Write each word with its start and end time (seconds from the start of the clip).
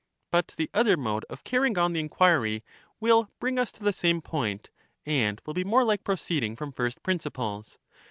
But 0.31 0.55
the 0.57 0.67
other 0.73 0.97
mode 0.97 1.25
of 1.29 1.43
carrying 1.43 1.77
on 1.77 1.93
the 1.93 1.99
in 1.99 2.09
quiry 2.09 2.63
will 2.99 3.29
bring 3.39 3.59
us 3.59 3.71
to 3.73 3.83
the 3.83 3.93
same 3.93 4.19
point, 4.19 4.71
and 5.05 5.39
will 5.45 5.53
be 5.53 5.63
more 5.63 5.81
102 5.81 5.89
LACHES 5.89 5.99
like 5.99 6.03
proceeding 6.03 6.55
from 6.55 6.71
first 6.71 7.03
principles. 7.03 7.77